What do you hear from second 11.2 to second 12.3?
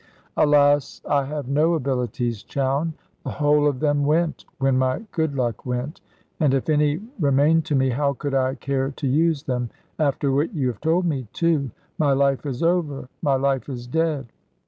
too. My